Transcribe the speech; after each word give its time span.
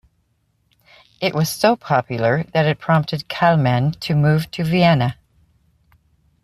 It 1.19 1.35
was 1.35 1.47
so 1.47 1.75
popular 1.75 2.41
that 2.55 2.65
it 2.65 2.79
prompted 2.79 3.27
Kalman 3.27 3.91
to 3.99 4.15
move 4.15 4.49
to 4.49 4.63
Vienna. 4.63 5.17